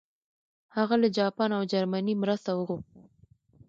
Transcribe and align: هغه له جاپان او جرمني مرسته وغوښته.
هغه 0.75 0.95
له 1.01 1.07
جاپان 1.17 1.49
او 1.57 1.63
جرمني 1.71 2.13
مرسته 2.21 2.49
وغوښته. 2.53 3.01